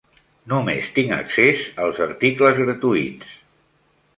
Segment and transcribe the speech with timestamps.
[0.53, 3.37] Només tinc accés als articles gratuïts.